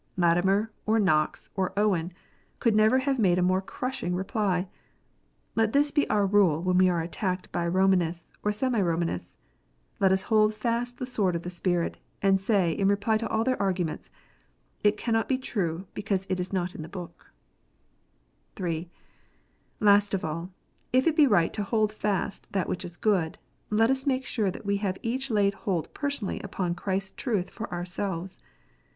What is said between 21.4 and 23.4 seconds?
to "hold fast that which is good,"